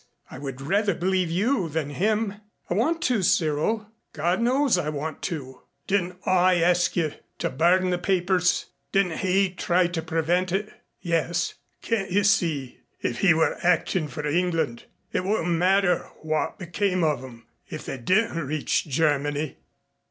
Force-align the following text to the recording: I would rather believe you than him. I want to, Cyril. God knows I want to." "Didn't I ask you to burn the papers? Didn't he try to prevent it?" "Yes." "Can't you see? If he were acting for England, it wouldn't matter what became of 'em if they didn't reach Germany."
I 0.31 0.39
would 0.39 0.61
rather 0.61 0.95
believe 0.95 1.29
you 1.29 1.69
than 1.69 1.91
him. 1.91 2.41
I 2.71 2.73
want 2.73 3.03
to, 3.03 3.21
Cyril. 3.21 3.91
God 4.13 4.41
knows 4.41 4.75
I 4.75 4.89
want 4.89 5.21
to." 5.29 5.61
"Didn't 5.85 6.17
I 6.25 6.55
ask 6.55 6.95
you 6.95 7.13
to 7.37 7.51
burn 7.51 7.91
the 7.91 7.99
papers? 7.99 8.65
Didn't 8.91 9.17
he 9.19 9.51
try 9.53 9.85
to 9.85 10.01
prevent 10.01 10.51
it?" 10.51 10.73
"Yes." 11.01 11.53
"Can't 11.83 12.09
you 12.09 12.23
see? 12.23 12.79
If 13.01 13.19
he 13.19 13.35
were 13.35 13.59
acting 13.61 14.07
for 14.07 14.25
England, 14.25 14.85
it 15.13 15.23
wouldn't 15.23 15.49
matter 15.49 16.09
what 16.23 16.57
became 16.57 17.03
of 17.03 17.23
'em 17.23 17.45
if 17.67 17.85
they 17.85 17.99
didn't 17.99 18.43
reach 18.47 18.85
Germany." 18.87 19.57